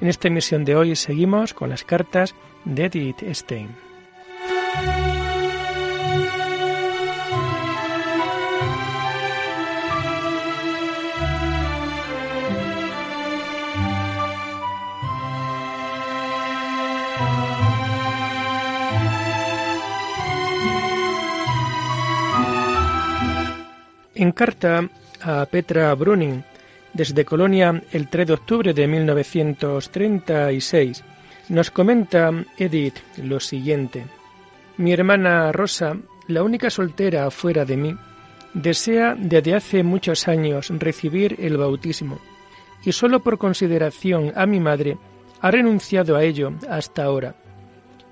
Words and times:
En 0.00 0.08
esta 0.08 0.28
emisión 0.28 0.64
de 0.64 0.76
hoy 0.76 0.94
seguimos 0.94 1.54
con 1.54 1.70
las 1.70 1.84
cartas 1.84 2.34
de 2.64 2.84
Edith 2.84 3.22
Stein. 3.32 3.70
En 24.14 24.32
carta 24.32 24.88
a 25.20 25.44
Petra 25.46 25.94
Bruning, 25.94 26.42
desde 26.96 27.26
Colonia 27.26 27.82
el 27.92 28.08
3 28.08 28.26
de 28.26 28.32
octubre 28.32 28.72
de 28.72 28.86
1936, 28.86 31.04
nos 31.50 31.70
comenta 31.70 32.32
Edith 32.56 32.96
lo 33.22 33.38
siguiente. 33.38 34.06
Mi 34.78 34.92
hermana 34.92 35.52
Rosa, 35.52 35.98
la 36.26 36.42
única 36.42 36.70
soltera 36.70 37.30
fuera 37.30 37.66
de 37.66 37.76
mí, 37.76 37.94
desea 38.54 39.14
desde 39.18 39.54
hace 39.54 39.82
muchos 39.82 40.26
años 40.26 40.70
recibir 40.70 41.36
el 41.38 41.58
bautismo 41.58 42.18
y 42.82 42.92
solo 42.92 43.20
por 43.20 43.36
consideración 43.36 44.32
a 44.34 44.46
mi 44.46 44.58
madre 44.58 44.96
ha 45.40 45.50
renunciado 45.50 46.16
a 46.16 46.24
ello 46.24 46.54
hasta 46.70 47.04
ahora. 47.04 47.34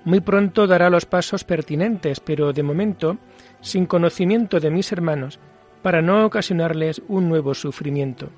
Muy 0.04 0.20
pronto 0.20 0.66
dará 0.66 0.90
los 0.90 1.06
pasos 1.06 1.44
pertinentes, 1.44 2.20
pero 2.20 2.52
de 2.52 2.62
momento, 2.62 3.16
sin 3.62 3.86
conocimiento 3.86 4.60
de 4.60 4.70
mis 4.70 4.92
hermanos, 4.92 5.40
para 5.82 6.02
no 6.02 6.26
ocasionarles 6.26 7.00
un 7.08 7.30
nuevo 7.30 7.54
sufrimiento. 7.54 8.28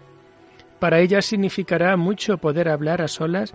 Para 0.79 1.01
ella 1.01 1.23
significará 1.23 1.97
mucho 1.97 2.39
poder 2.39 2.69
hablar 2.69 3.01
a 3.03 3.09
solas 3.09 3.55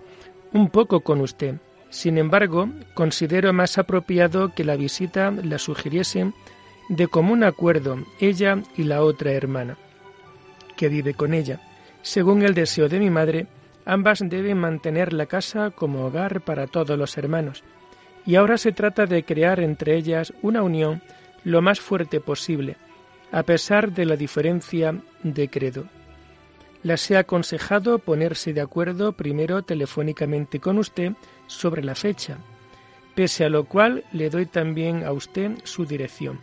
un 0.52 0.68
poco 0.68 1.00
con 1.00 1.20
usted. 1.20 1.56
Sin 1.88 2.18
embargo, 2.18 2.68
considero 2.94 3.52
más 3.52 3.78
apropiado 3.78 4.54
que 4.54 4.64
la 4.64 4.76
visita 4.76 5.30
la 5.30 5.58
sugiriese 5.58 6.32
de 6.88 7.06
común 7.06 7.44
acuerdo 7.44 7.98
ella 8.18 8.62
y 8.76 8.84
la 8.84 9.02
otra 9.02 9.32
hermana, 9.32 9.76
que 10.76 10.88
vive 10.88 11.14
con 11.14 11.34
ella. 11.34 11.60
Según 12.02 12.42
el 12.42 12.54
deseo 12.54 12.88
de 12.88 12.98
mi 12.98 13.10
madre, 13.10 13.46
ambas 13.84 14.20
deben 14.24 14.58
mantener 14.58 15.12
la 15.12 15.26
casa 15.26 15.70
como 15.70 16.06
hogar 16.06 16.40
para 16.40 16.66
todos 16.66 16.98
los 16.98 17.16
hermanos, 17.18 17.62
y 18.26 18.36
ahora 18.36 18.58
se 18.58 18.72
trata 18.72 19.06
de 19.06 19.24
crear 19.24 19.60
entre 19.60 19.96
ellas 19.96 20.32
una 20.42 20.62
unión 20.62 21.02
lo 21.44 21.62
más 21.62 21.80
fuerte 21.80 22.20
posible, 22.20 22.76
a 23.30 23.42
pesar 23.42 23.92
de 23.92 24.06
la 24.06 24.16
diferencia 24.16 24.96
de 25.22 25.48
credo. 25.48 25.84
Las 26.82 27.08
he 27.10 27.16
aconsejado 27.16 27.98
ponerse 27.98 28.52
de 28.52 28.60
acuerdo 28.60 29.12
primero 29.12 29.62
telefónicamente 29.62 30.58
con 30.58 30.78
usted 30.78 31.12
sobre 31.46 31.84
la 31.84 31.94
fecha, 31.94 32.38
pese 33.14 33.44
a 33.44 33.48
lo 33.48 33.64
cual 33.64 34.04
le 34.12 34.30
doy 34.30 34.46
también 34.46 35.04
a 35.04 35.12
usted 35.12 35.52
su 35.64 35.84
dirección. 35.84 36.40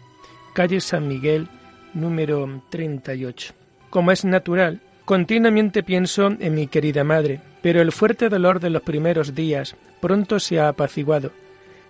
Calle 0.54 0.80
San 0.80 1.08
Miguel, 1.08 1.48
número 1.94 2.64
38. 2.70 3.54
Como 3.90 4.12
es 4.12 4.24
natural, 4.24 4.82
continuamente 5.06 5.84
pienso 5.84 6.28
en 6.40 6.54
mi 6.54 6.68
querida 6.68 7.04
madre, 7.04 7.42
pero 7.62 7.82
el 7.82 7.92
fuerte 7.92 8.30
dolor 8.30 8.60
de 8.60 8.70
los 8.70 8.84
primeros 8.84 9.36
días 9.36 9.76
pronto 10.00 10.40
se 10.40 10.60
ha 10.60 10.70
apaciguado, 10.70 11.32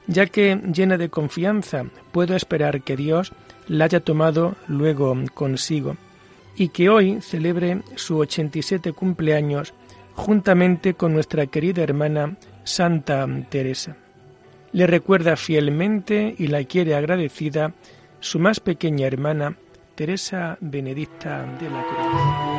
ya 0.08 0.26
que, 0.26 0.60
llena 0.74 0.98
de 0.98 1.10
confianza, 1.10 1.86
puedo 2.12 2.36
esperar 2.36 2.82
que 2.82 2.96
Dios 2.96 3.32
la 3.68 3.86
haya 3.86 4.00
tomado 4.00 4.56
luego 4.68 5.16
consigo, 5.36 5.98
y 6.60 6.70
que 6.70 6.90
hoy 6.90 7.22
celebre 7.22 7.82
su 7.96 8.18
87 8.18 8.92
cumpleaños 8.92 9.74
juntamente 10.14 10.94
con 10.94 11.14
nuestra 11.14 11.48
querida 11.48 11.82
hermana 11.82 12.36
Santa 12.66 13.26
Teresa. 13.48 13.96
Le 14.74 14.86
recuerda 14.86 15.38
fielmente 15.38 16.36
y 16.38 16.48
la 16.48 16.66
quiere 16.66 16.96
agradecida 16.96 17.74
su 18.20 18.40
más 18.40 18.60
pequeña 18.60 19.08
hermana, 19.08 19.56
Teresa 19.96 20.58
Benedicta 20.60 21.46
de 21.60 21.70
la 21.70 21.86
Cruz. 21.88 22.50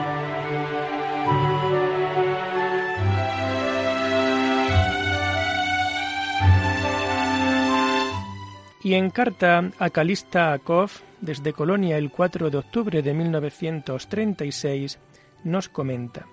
Y 8.83 8.95
en 8.95 9.11
carta 9.11 9.71
a 9.79 9.91
Calista 9.91 10.55
Akov, 10.55 10.91
desde 11.21 11.53
Colonia 11.53 11.99
el 11.99 12.11
4 12.11 12.51
de 12.51 12.59
octubre 12.59 13.03
de 13.03 13.15
1936, 13.15 14.99
nos 15.45 15.69
comenta. 15.69 16.27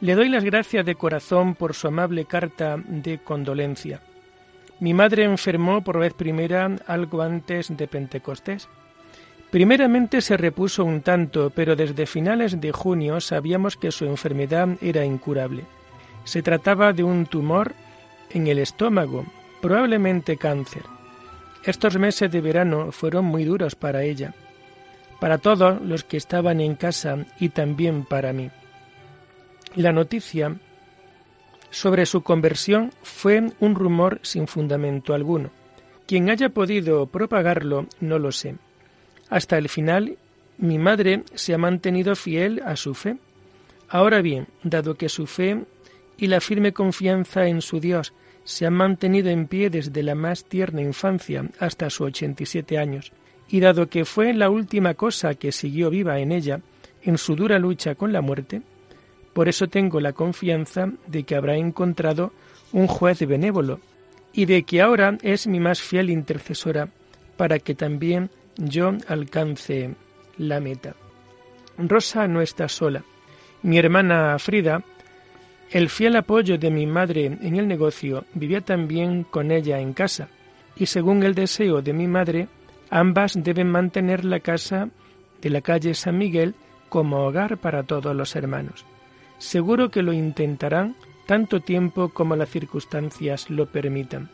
Le 0.00 0.14
doy 0.14 0.28
las 0.28 0.44
gracias 0.44 0.84
de 0.84 0.94
corazón 0.94 1.54
por 1.54 1.74
su 1.74 1.88
amable 1.88 2.26
carta 2.26 2.76
de 2.86 3.18
condolencia. 3.18 4.02
Mi 4.78 4.92
madre 4.92 5.24
enfermó 5.24 5.82
por 5.82 5.98
vez 5.98 6.12
primera 6.12 6.70
algo 6.86 7.22
antes 7.22 7.74
de 7.74 7.88
Pentecostés. 7.88 8.68
Primeramente 9.50 10.20
se 10.20 10.36
repuso 10.36 10.84
un 10.84 11.00
tanto, 11.00 11.50
pero 11.50 11.76
desde 11.76 12.04
finales 12.04 12.60
de 12.60 12.72
junio 12.72 13.20
sabíamos 13.20 13.76
que 13.76 13.90
su 13.90 14.04
enfermedad 14.04 14.68
era 14.82 15.04
incurable. 15.04 15.64
Se 16.24 16.42
trataba 16.42 16.92
de 16.92 17.04
un 17.04 17.24
tumor 17.24 17.72
en 18.30 18.48
el 18.48 18.58
estómago, 18.58 19.24
probablemente 19.62 20.36
cáncer. 20.36 20.82
Estos 21.66 21.98
meses 21.98 22.30
de 22.30 22.40
verano 22.40 22.92
fueron 22.92 23.24
muy 23.24 23.42
duros 23.42 23.74
para 23.74 24.04
ella, 24.04 24.34
para 25.18 25.38
todos 25.38 25.82
los 25.82 26.04
que 26.04 26.16
estaban 26.16 26.60
en 26.60 26.76
casa 26.76 27.26
y 27.40 27.48
también 27.48 28.04
para 28.04 28.32
mí. 28.32 28.52
La 29.74 29.92
noticia 29.92 30.54
sobre 31.70 32.06
su 32.06 32.22
conversión 32.22 32.92
fue 33.02 33.50
un 33.58 33.74
rumor 33.74 34.20
sin 34.22 34.46
fundamento 34.46 35.12
alguno. 35.12 35.50
Quien 36.06 36.30
haya 36.30 36.50
podido 36.50 37.06
propagarlo 37.06 37.88
no 37.98 38.20
lo 38.20 38.30
sé. 38.30 38.54
Hasta 39.28 39.58
el 39.58 39.68
final, 39.68 40.18
mi 40.58 40.78
madre 40.78 41.24
se 41.34 41.52
ha 41.52 41.58
mantenido 41.58 42.14
fiel 42.14 42.62
a 42.64 42.76
su 42.76 42.94
fe. 42.94 43.16
Ahora 43.88 44.22
bien, 44.22 44.46
dado 44.62 44.94
que 44.94 45.08
su 45.08 45.26
fe 45.26 45.64
y 46.16 46.28
la 46.28 46.40
firme 46.40 46.72
confianza 46.72 47.48
en 47.48 47.60
su 47.60 47.80
Dios 47.80 48.14
se 48.46 48.64
han 48.64 48.74
mantenido 48.74 49.28
en 49.28 49.48
pie 49.48 49.70
desde 49.70 50.04
la 50.04 50.14
más 50.14 50.44
tierna 50.44 50.80
infancia 50.80 51.44
hasta 51.58 51.90
sus 51.90 52.06
87 52.06 52.78
años, 52.78 53.12
y 53.48 53.58
dado 53.58 53.88
que 53.88 54.04
fue 54.04 54.32
la 54.32 54.50
última 54.50 54.94
cosa 54.94 55.34
que 55.34 55.50
siguió 55.50 55.90
viva 55.90 56.20
en 56.20 56.30
ella 56.30 56.60
en 57.02 57.18
su 57.18 57.34
dura 57.34 57.58
lucha 57.58 57.96
con 57.96 58.12
la 58.12 58.20
muerte, 58.20 58.62
por 59.32 59.48
eso 59.48 59.66
tengo 59.66 60.00
la 60.00 60.12
confianza 60.12 60.92
de 61.08 61.24
que 61.24 61.34
habrá 61.34 61.56
encontrado 61.56 62.32
un 62.72 62.86
juez 62.86 63.26
benévolo 63.26 63.80
y 64.32 64.46
de 64.46 64.62
que 64.62 64.80
ahora 64.80 65.18
es 65.22 65.48
mi 65.48 65.58
más 65.58 65.82
fiel 65.82 66.08
intercesora 66.08 66.88
para 67.36 67.58
que 67.58 67.74
también 67.74 68.30
yo 68.56 68.92
alcance 69.08 69.94
la 70.38 70.60
meta. 70.60 70.94
Rosa 71.78 72.28
no 72.28 72.40
está 72.40 72.68
sola. 72.68 73.02
Mi 73.62 73.76
hermana 73.78 74.38
Frida 74.38 74.84
el 75.70 75.88
fiel 75.88 76.16
apoyo 76.16 76.58
de 76.58 76.70
mi 76.70 76.86
madre 76.86 77.26
en 77.26 77.56
el 77.56 77.66
negocio 77.66 78.24
vivía 78.34 78.60
también 78.60 79.24
con 79.24 79.50
ella 79.50 79.80
en 79.80 79.92
casa, 79.92 80.28
y 80.76 80.86
según 80.86 81.22
el 81.22 81.34
deseo 81.34 81.82
de 81.82 81.92
mi 81.92 82.06
madre, 82.06 82.48
ambas 82.90 83.34
deben 83.42 83.68
mantener 83.68 84.24
la 84.24 84.40
casa 84.40 84.90
de 85.42 85.50
la 85.50 85.60
calle 85.60 85.94
San 85.94 86.18
Miguel 86.18 86.54
como 86.88 87.24
hogar 87.26 87.58
para 87.58 87.82
todos 87.82 88.14
los 88.14 88.36
hermanos. 88.36 88.84
Seguro 89.38 89.90
que 89.90 90.02
lo 90.02 90.12
intentarán 90.12 90.94
tanto 91.26 91.60
tiempo 91.60 92.10
como 92.10 92.36
las 92.36 92.48
circunstancias 92.48 93.50
lo 93.50 93.66
permitan. 93.66 94.30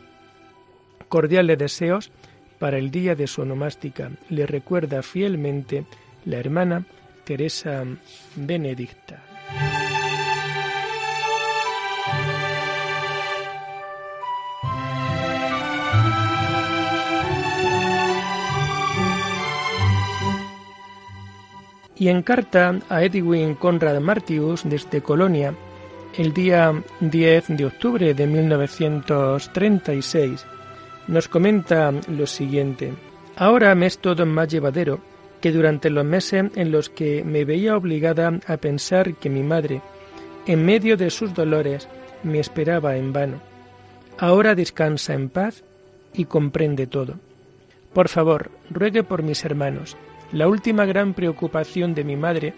Cordiales 1.09 1.57
deseos 1.57 2.11
para 2.59 2.77
el 2.77 2.91
día 2.91 3.15
de 3.15 3.27
su 3.27 3.41
onomástica. 3.41 4.11
Le 4.29 4.45
recuerda 4.45 5.01
fielmente 5.01 5.85
la 6.25 6.37
hermana 6.37 6.85
Teresa 7.25 7.83
Benedicta. 8.35 9.21
Y 22.03 22.09
en 22.09 22.21
carta 22.21 22.77
a 22.89 23.01
Edwin 23.01 23.55
Conrad 23.55 24.01
Martius 24.01 24.63
desde 24.65 25.01
Colonia, 25.01 25.55
el 26.17 26.33
día 26.33 26.83
10 26.99 27.55
de 27.55 27.65
octubre 27.65 28.13
de 28.13 28.27
1936, 28.27 30.45
nos 31.07 31.29
comenta 31.29 31.93
lo 32.09 32.27
siguiente. 32.27 32.93
Ahora 33.37 33.73
me 33.73 33.85
es 33.85 33.99
todo 33.99 34.25
más 34.25 34.49
llevadero 34.49 34.99
que 35.39 35.53
durante 35.53 35.89
los 35.89 36.03
meses 36.03 36.51
en 36.57 36.73
los 36.73 36.89
que 36.89 37.23
me 37.23 37.45
veía 37.45 37.77
obligada 37.77 38.37
a 38.47 38.57
pensar 38.57 39.15
que 39.15 39.29
mi 39.29 39.41
madre, 39.41 39.81
en 40.45 40.65
medio 40.65 40.97
de 40.97 41.09
sus 41.09 41.33
dolores, 41.33 41.87
me 42.21 42.41
esperaba 42.41 42.97
en 42.97 43.13
vano. 43.13 43.39
Ahora 44.17 44.55
descansa 44.55 45.13
en 45.13 45.29
paz 45.29 45.63
y 46.13 46.25
comprende 46.25 46.85
todo. 46.85 47.13
Por 47.93 48.09
favor, 48.09 48.51
ruegue 48.69 49.03
por 49.03 49.23
mis 49.23 49.45
hermanos. 49.45 49.95
La 50.33 50.47
última 50.47 50.85
gran 50.85 51.13
preocupación 51.13 51.93
de 51.93 52.03
mi 52.03 52.15
madre 52.15 52.55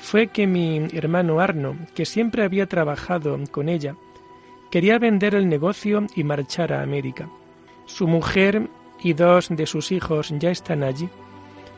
fue 0.00 0.28
que 0.28 0.46
mi 0.46 0.88
hermano 0.94 1.40
Arno, 1.40 1.76
que 1.94 2.06
siempre 2.06 2.42
había 2.42 2.66
trabajado 2.66 3.38
con 3.50 3.68
ella, 3.68 3.96
quería 4.70 4.98
vender 4.98 5.34
el 5.34 5.46
negocio 5.46 6.06
y 6.16 6.24
marchar 6.24 6.72
a 6.72 6.82
América. 6.82 7.28
Su 7.84 8.08
mujer 8.08 8.70
y 9.02 9.12
dos 9.12 9.48
de 9.50 9.66
sus 9.66 9.92
hijos 9.92 10.32
ya 10.38 10.50
están 10.50 10.82
allí, 10.82 11.10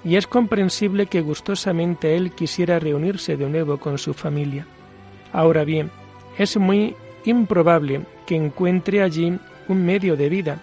y 0.05 0.15
es 0.15 0.29
comprensible 0.29 1.07
que 1.07 1.21
gustosamente 1.21 2.15
él 2.15 2.31
quisiera 2.31 2.79
reunirse 2.79 3.37
de 3.37 3.49
nuevo 3.49 3.79
con 3.79 3.99
su 3.99 4.15
familia. 4.15 4.69
Ahora 5.33 5.65
bien, 5.65 5.91
es 6.39 6.57
muy 6.59 6.95
improbable 7.25 8.03
que 8.25 8.37
encuentre 8.37 9.03
allí 9.03 9.37
un 9.67 9.85
medio 9.85 10.17
de 10.17 10.29
vida, 10.29 10.63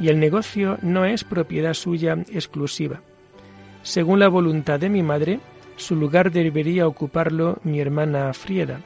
y 0.00 0.08
el 0.08 0.18
negocio 0.18 0.76
no 0.82 1.04
es 1.04 1.22
propiedad 1.22 1.74
suya 1.74 2.18
exclusiva. 2.32 3.00
Según 3.84 4.18
la 4.18 4.28
voluntad 4.28 4.80
de 4.80 4.88
mi 4.88 5.02
madre, 5.02 5.40
su 5.76 5.94
lugar 5.94 6.32
debería 6.32 6.88
ocuparlo 6.88 7.58
mi 7.64 7.80
hermana 7.80 8.32
Frieda, 8.32 8.80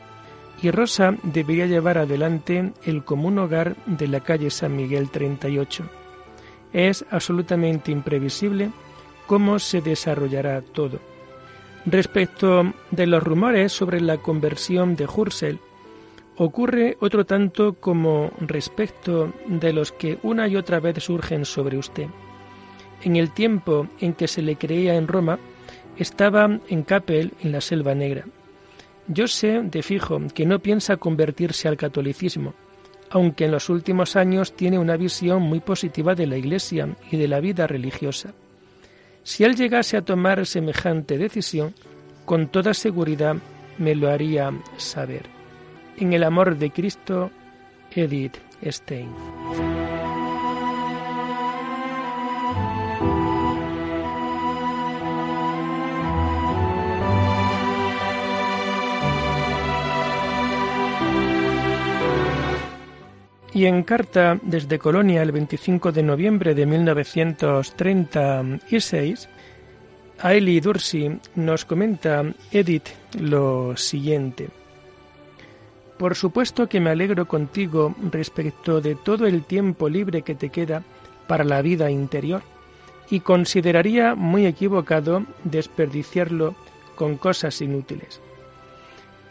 y 0.61 0.73
Rosa 0.73 1.15
debería 1.23 1.67
llevar 1.67 1.99
adelante 1.99 2.73
el 2.85 3.05
común 3.05 3.39
hogar 3.39 3.77
de 3.87 4.09
la 4.09 4.19
calle 4.19 4.50
San 4.50 4.75
Miguel 4.75 5.09
38. 5.09 5.85
Es 6.73 7.05
absolutamente 7.12 7.93
imprevisible 7.93 8.73
cómo 9.29 9.61
se 9.61 9.81
desarrollará 9.81 10.62
todo. 10.62 10.99
Respecto 11.87 12.73
de 12.91 13.06
los 13.06 13.23
rumores 13.23 13.71
sobre 13.71 14.00
la 14.00 14.17
conversión 14.17 14.97
de 14.97 15.06
Hursel, 15.06 15.61
ocurre 16.37 16.97
otro 16.99 17.25
tanto 17.25 17.75
como 17.75 18.33
respecto 18.41 19.33
de 19.47 19.73
los 19.73 19.93
que 19.93 20.19
una 20.25 20.49
y 20.49 20.56
otra 20.56 20.81
vez 20.81 21.05
surgen 21.05 21.45
sobre 21.45 21.79
usted. 21.79 22.09
En 23.03 23.17
el 23.17 23.31
tiempo 23.33 23.87
en 24.00 24.15
que 24.15 24.29
se 24.29 24.43
le 24.43 24.56
creía 24.56 24.95
en 24.95 25.09
Roma, 25.09 25.39
estaba 25.97 26.59
en 26.69 26.83
Capel, 26.83 27.33
en 27.43 27.53
la 27.53 27.61
Selva 27.61 27.95
Negra. 27.95 28.25
Yo 29.06 29.27
sé 29.27 29.62
de 29.62 29.83
fijo 29.83 30.21
que 30.35 30.47
no 30.47 30.59
piensa 30.59 30.97
convertirse 30.97 31.69
al 31.69 31.77
catolicismo, 31.77 32.55
aunque 33.11 33.47
en 33.47 33.53
los 33.53 33.71
últimos 33.71 34.17
años 34.17 34.55
tiene 34.55 34.79
una 34.79 34.97
visión 34.97 35.43
muy 35.43 35.61
positiva 35.61 36.15
de 36.15 36.27
la 36.27 36.37
Iglesia 36.37 36.95
y 37.11 37.17
de 37.17 37.29
la 37.29 37.41
vida 37.41 37.67
religiosa. 37.67 38.35
Si 39.23 39.45
él 39.45 39.56
llegase 39.56 39.97
a 39.97 40.03
tomar 40.03 40.45
semejante 40.47 41.19
decisión, 41.19 41.75
con 42.25 42.49
toda 42.49 42.75
seguridad 42.75 43.37
me 43.79 43.95
lo 43.95 44.11
haría 44.11 44.53
saber. 44.77 45.23
En 45.97 46.12
el 46.12 46.25
amor 46.25 46.56
de 46.56 46.71
Cristo, 46.71 47.31
Edith 47.95 48.37
Stein. 48.62 49.09
Y 63.58 63.66
en 63.66 63.82
carta 63.82 64.38
desde 64.40 64.78
Colonia 64.78 65.20
el 65.20 65.32
25 65.32 65.90
de 65.90 66.05
noviembre 66.05 66.55
de 66.55 66.64
1936, 66.64 69.28
Aili 70.20 70.60
Dursi 70.60 71.19
nos 71.34 71.64
comenta 71.64 72.22
Edith 72.52 72.90
lo 73.19 73.76
siguiente. 73.76 74.49
Por 75.99 76.14
supuesto 76.14 76.69
que 76.69 76.78
me 76.78 76.90
alegro 76.90 77.26
contigo 77.26 77.96
respecto 78.12 78.81
de 78.81 78.94
todo 78.94 79.26
el 79.26 79.43
tiempo 79.43 79.88
libre 79.88 80.22
que 80.22 80.37
te 80.37 80.50
queda 80.50 80.84
para 81.26 81.43
la 81.43 81.61
vida 81.61 81.90
interior 81.90 82.43
y 83.11 83.19
consideraría 83.19 84.14
muy 84.14 84.46
equivocado 84.46 85.26
desperdiciarlo 85.43 86.54
con 86.94 87.16
cosas 87.16 87.61
inútiles. 87.61 88.20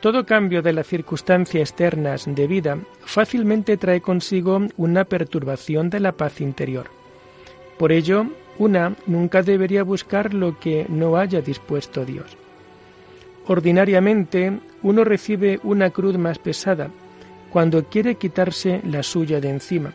Todo 0.02 0.26
cambio 0.26 0.62
de 0.62 0.74
las 0.74 0.86
circunstancias 0.86 1.72
externas 1.72 2.26
de 2.28 2.46
vida 2.48 2.78
fácilmente 3.00 3.78
trae 3.78 4.00
consigo 4.00 4.62
una 4.78 5.06
perturbación 5.06 5.90
de 5.90 6.00
la 6.00 6.12
paz 6.12 6.40
interior. 6.40 6.88
Por 7.80 7.92
ello, 7.92 8.28
una 8.60 8.96
nunca 9.08 9.42
debería 9.42 9.84
buscar 9.84 10.36
lo 10.36 10.60
que 10.60 10.86
no 10.88 11.18
haya 11.18 11.42
dispuesto 11.42 12.06
Dios. 12.06 12.38
Ordinariamente, 13.48 14.60
uno 14.84 15.04
recibe 15.04 15.60
una 15.64 15.90
cruz 15.90 16.18
más 16.18 16.38
pesada 16.38 16.90
cuando 17.50 17.86
quiere 17.86 18.16
quitarse 18.16 18.82
la 18.84 19.02
suya 19.02 19.40
de 19.40 19.50
encima. 19.50 19.94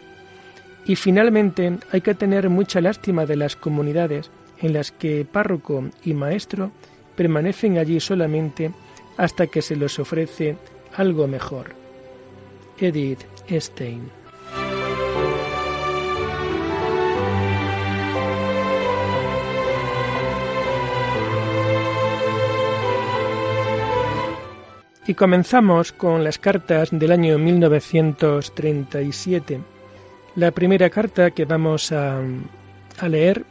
Y 0.85 0.97
finalmente 0.97 1.79
hay 1.93 2.01
que 2.01 2.15
tener 2.15 2.51
mucha 2.51 2.81
lástima 2.81 3.25
de 3.25 3.37
las 3.37 3.55
comunidades 3.55 4.31
en 4.59 4.73
las 4.73 4.91
que 4.91 5.25
párroco 5.25 5.85
y 6.03 6.15
maestro 6.15 6.73
permanecen 7.15 7.79
allí 7.79 8.01
solamente 8.01 8.73
hasta 9.17 9.47
que 9.47 9.63
se 9.63 9.77
les 9.77 9.99
ofrece 9.99 10.59
algo 10.95 11.27
mejor. 11.27 11.75
Edith 12.79 13.21
Stein. 13.51 14.11
Y 25.05 25.15
comenzamos 25.15 25.91
con 25.93 26.23
las 26.23 26.39
cartas 26.39 26.91
del 26.93 27.11
año 27.11 27.37
1937. 27.37 29.61
La 30.37 30.53
primera 30.53 30.89
carta 30.91 31.33
que 31.33 31.45
vamos 31.45 31.91
a, 31.91 32.21
a 32.99 33.09
leer 33.09 33.45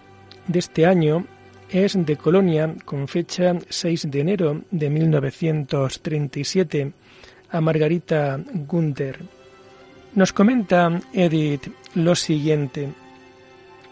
de 0.47 0.59
este 0.59 0.85
año 0.85 1.25
es 1.71 2.05
de 2.05 2.17
Colonia 2.17 2.75
con 2.83 3.07
fecha 3.07 3.55
6 3.69 4.11
de 4.11 4.19
enero 4.19 4.61
de 4.71 4.89
1937 4.89 6.91
a 7.49 7.61
Margarita 7.61 8.37
Gunther. 8.67 9.19
Nos 10.13 10.33
comenta 10.33 10.99
Edith 11.13 11.71
lo 11.95 12.15
siguiente. 12.15 12.89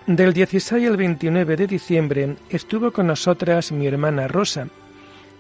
Del 0.08 0.34
16 0.34 0.90
al 0.90 0.98
29 0.98 1.56
de 1.56 1.68
diciembre 1.68 2.36
estuvo 2.50 2.92
con 2.92 3.08
nosotras 3.08 3.72
mi 3.72 3.88
hermana 3.88 4.28
Rosa. 4.28 4.68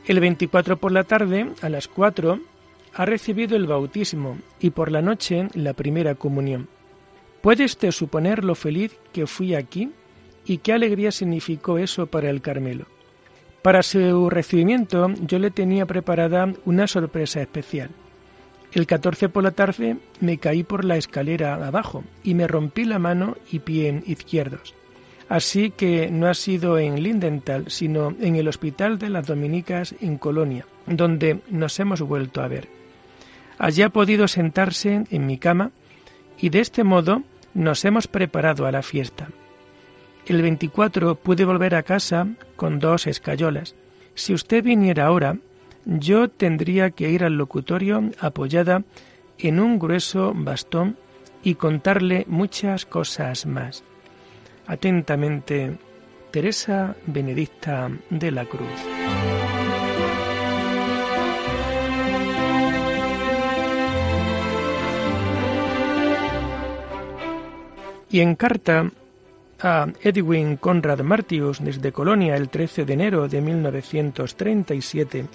El 0.07 0.21
24 0.21 0.77
por 0.77 0.93
la 0.93 1.03
tarde, 1.03 1.51
a 1.61 1.67
las 1.67 1.89
4, 1.89 2.39
ha 2.93 3.05
recibido 3.05 3.57
el 3.57 3.67
bautismo 3.67 4.37
y 4.59 4.69
por 4.69 4.91
la 4.91 5.01
noche 5.01 5.49
la 5.55 5.73
primera 5.73 6.15
comunión. 6.15 6.69
¿Puede 7.41 7.65
usted 7.65 7.91
suponer 7.91 8.45
lo 8.45 8.55
feliz 8.55 8.97
que 9.11 9.27
fui 9.27 9.55
aquí? 9.55 9.91
Y 10.49 10.57
qué 10.57 10.73
alegría 10.73 11.11
significó 11.11 11.77
eso 11.77 12.07
para 12.07 12.31
el 12.31 12.41
Carmelo. 12.41 12.87
Para 13.61 13.83
su 13.83 14.31
recibimiento 14.31 15.11
yo 15.21 15.37
le 15.37 15.51
tenía 15.51 15.85
preparada 15.85 16.51
una 16.65 16.87
sorpresa 16.87 17.39
especial. 17.39 17.91
El 18.71 18.87
14 18.87 19.29
por 19.29 19.43
la 19.43 19.51
tarde 19.51 19.97
me 20.19 20.39
caí 20.39 20.63
por 20.63 20.85
la 20.85 20.97
escalera 20.97 21.53
abajo 21.53 22.03
y 22.23 22.33
me 22.33 22.47
rompí 22.47 22.85
la 22.85 22.97
mano 22.97 23.37
y 23.51 23.59
pie 23.59 24.01
izquierdos. 24.07 24.73
Así 25.27 25.69
que 25.69 26.09
no 26.09 26.25
ha 26.25 26.33
sido 26.33 26.79
en 26.79 27.03
Lindenthal, 27.03 27.65
sino 27.69 28.15
en 28.19 28.35
el 28.35 28.47
Hospital 28.47 28.97
de 28.97 29.09
las 29.09 29.27
Dominicas 29.27 29.93
en 30.01 30.17
Colonia, 30.17 30.65
donde 30.87 31.41
nos 31.51 31.79
hemos 31.79 32.01
vuelto 32.01 32.41
a 32.41 32.47
ver. 32.47 32.67
Allí 33.59 33.83
ha 33.83 33.89
podido 33.89 34.27
sentarse 34.27 35.03
en 35.11 35.27
mi 35.27 35.37
cama 35.37 35.71
y 36.39 36.49
de 36.49 36.61
este 36.61 36.83
modo 36.83 37.21
nos 37.53 37.85
hemos 37.85 38.07
preparado 38.07 38.65
a 38.65 38.71
la 38.71 38.81
fiesta. 38.81 39.29
El 40.29 40.43
24 40.43 41.15
pude 41.15 41.43
volver 41.43 41.73
a 41.73 41.81
casa 41.81 42.27
con 42.55 42.77
dos 42.77 43.07
escayolas. 43.07 43.73
Si 44.13 44.31
usted 44.31 44.63
viniera 44.63 45.07
ahora, 45.07 45.37
yo 45.85 46.29
tendría 46.29 46.91
que 46.91 47.09
ir 47.09 47.23
al 47.23 47.33
locutorio 47.33 48.11
apoyada 48.19 48.83
en 49.39 49.59
un 49.59 49.79
grueso 49.79 50.33
bastón 50.35 50.97
y 51.41 51.55
contarle 51.55 52.25
muchas 52.27 52.85
cosas 52.85 53.47
más. 53.47 53.83
Atentamente, 54.67 55.79
Teresa 56.29 56.95
Benedicta 57.07 57.89
de 58.11 58.29
la 58.29 58.45
Cruz. 58.45 58.67
Y 68.11 68.19
en 68.21 68.35
carta 68.35 68.91
a 69.61 69.87
Edwin 70.01 70.57
Conrad 70.57 71.01
Martius 71.01 71.63
desde 71.63 71.91
Colonia 71.91 72.35
el 72.35 72.49
13 72.49 72.85
de 72.85 72.93
enero 72.93 73.27
de 73.27 73.41
1937, 73.41 75.25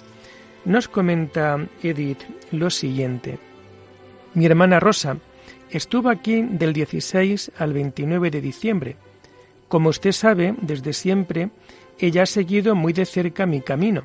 nos 0.65 0.87
comenta 0.87 1.65
Edith 1.83 2.23
lo 2.51 2.69
siguiente. 2.69 3.37
Mi 4.33 4.45
hermana 4.45 4.79
Rosa 4.79 5.17
estuvo 5.69 6.09
aquí 6.09 6.41
del 6.41 6.73
16 6.73 7.51
al 7.57 7.73
29 7.73 8.31
de 8.31 8.41
diciembre. 8.41 8.95
Como 9.67 9.89
usted 9.89 10.11
sabe, 10.11 10.55
desde 10.61 10.93
siempre 10.93 11.49
ella 11.99 12.23
ha 12.23 12.27
seguido 12.27 12.75
muy 12.75 12.93
de 12.93 13.05
cerca 13.05 13.45
mi 13.45 13.61
camino 13.61 14.03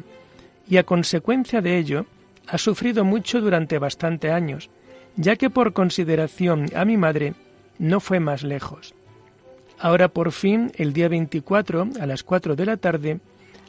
y 0.68 0.76
a 0.76 0.84
consecuencia 0.84 1.60
de 1.60 1.78
ello 1.78 2.06
ha 2.46 2.58
sufrido 2.58 3.04
mucho 3.04 3.40
durante 3.40 3.78
bastante 3.78 4.30
años, 4.30 4.70
ya 5.16 5.36
que 5.36 5.50
por 5.50 5.72
consideración 5.72 6.66
a 6.74 6.84
mi 6.84 6.96
madre 6.96 7.34
no 7.78 8.00
fue 8.00 8.20
más 8.20 8.42
lejos. 8.42 8.94
Ahora 9.80 10.08
por 10.08 10.30
fin, 10.32 10.72
el 10.76 10.92
día 10.92 11.08
24, 11.08 11.88
a 12.00 12.06
las 12.06 12.22
4 12.22 12.54
de 12.54 12.66
la 12.66 12.76
tarde, 12.76 13.20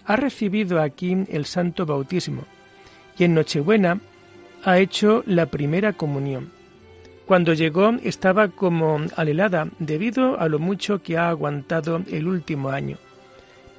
ha 0.06 0.18
recibido 0.18 0.82
aquí 0.82 1.16
el 1.30 1.46
santo 1.46 1.86
bautismo 1.86 2.44
y 3.18 3.24
en 3.24 3.34
Nochebuena 3.34 4.02
ha 4.64 4.80
hecho 4.80 5.24
la 5.26 5.46
primera 5.46 5.94
comunión. 5.94 6.52
Cuando 7.26 7.54
llegó 7.54 7.92
estaba 8.04 8.50
como 8.50 9.00
alelada 9.16 9.70
debido 9.80 10.38
a 10.38 10.50
lo 10.50 10.60
mucho 10.60 11.02
que 11.02 11.18
ha 11.18 11.30
aguantado 11.30 12.02
el 12.12 12.28
último 12.28 12.70
año, 12.70 12.98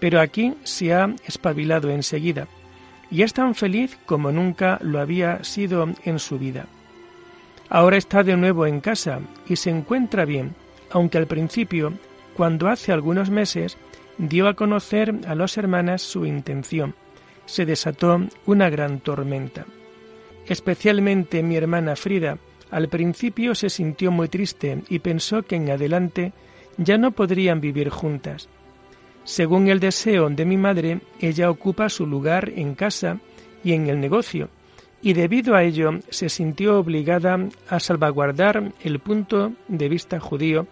pero 0.01 0.19
aquí 0.19 0.55
se 0.65 0.95
ha 0.95 1.15
espabilado 1.27 1.91
enseguida 1.91 2.49
y 3.11 3.23
es 3.23 3.35
tan 3.35 3.55
feliz 3.55 3.99
como 4.07 4.33
nunca 4.33 4.79
lo 4.83 5.01
había 5.01 5.45
sido 5.45 5.87
en 6.05 6.19
su 6.19 6.39
vida. 6.39 6.67
Ahora 7.69 7.99
está 7.99 8.23
de 8.23 8.39
nuevo 8.39 8.67
en 8.67 8.81
casa 8.81 9.21
y 9.47 9.57
se 9.57 9.69
encuentra 9.69 10.25
bien, 10.25 10.55
aunque 10.91 11.19
al 11.19 11.27
principio, 11.27 11.93
cuando 12.37 12.69
hace 12.69 12.93
algunos 12.93 13.31
meses 13.31 13.77
dio 14.19 14.49
a 14.49 14.55
conocer 14.55 15.15
a 15.27 15.35
las 15.35 15.57
hermanas 15.57 16.03
su 16.03 16.27
intención, 16.27 16.95
se 17.47 17.67
desató 17.67 18.21
una 18.47 18.71
gran 18.71 19.01
tormenta. 19.01 19.67
Especialmente 20.47 21.43
mi 21.43 21.57
hermana 21.57 21.97
Frida, 21.97 22.39
al 22.71 22.89
principio 22.89 23.55
se 23.55 23.71
sintió 23.71 24.11
muy 24.11 24.29
triste 24.29 24.83
y 24.89 24.99
pensó 24.99 25.43
que 25.43 25.57
en 25.57 25.71
adelante 25.71 26.33
ya 26.79 26.97
no 26.97 27.13
podrían 27.13 27.61
vivir 27.61 27.91
juntas. 27.91 28.49
Según 29.25 29.69
el 29.69 29.79
deseo 29.79 30.29
de 30.31 30.45
mi 30.45 30.57
madre, 30.57 31.01
ella 31.21 31.51
ocupa 31.51 31.89
su 31.89 32.07
lugar 32.07 32.51
en 32.57 32.75
casa 32.75 33.19
y 33.63 33.75
en 33.75 33.89
el 33.89 34.01
negocio, 34.01 34.49
y 35.01 35.13
debido 35.13 35.55
a 35.55 35.63
ello 35.63 35.99
se 36.09 36.29
sintió 36.29 36.79
obligada 36.79 37.39
a 37.69 37.81
salvaguardar 37.81 38.73
el 38.83 38.99
punto 39.01 39.53
de 39.69 39.89
vista 39.89 40.19
judío 40.19 40.67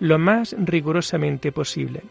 lo 0.00 0.18
más 0.18 0.54
rigurosamente 0.58 1.52
posible. 1.52 2.02